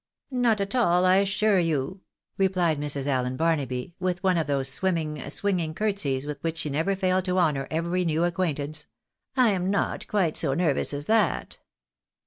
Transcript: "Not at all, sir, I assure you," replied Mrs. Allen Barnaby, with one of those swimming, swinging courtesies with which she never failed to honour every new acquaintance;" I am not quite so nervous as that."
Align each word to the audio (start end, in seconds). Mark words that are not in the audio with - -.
"Not 0.31 0.59
at 0.59 0.73
all, 0.73 1.03
sir, 1.03 1.07
I 1.09 1.15
assure 1.17 1.59
you," 1.59 2.01
replied 2.35 2.79
Mrs. 2.79 3.05
Allen 3.05 3.37
Barnaby, 3.37 3.93
with 3.99 4.23
one 4.23 4.35
of 4.35 4.47
those 4.47 4.67
swimming, 4.67 5.29
swinging 5.29 5.75
courtesies 5.75 6.25
with 6.25 6.41
which 6.41 6.57
she 6.57 6.71
never 6.71 6.95
failed 6.95 7.25
to 7.25 7.37
honour 7.37 7.67
every 7.69 8.03
new 8.03 8.23
acquaintance;" 8.23 8.87
I 9.37 9.49
am 9.51 9.69
not 9.69 10.07
quite 10.07 10.35
so 10.35 10.55
nervous 10.55 10.91
as 10.91 11.05
that." 11.05 11.59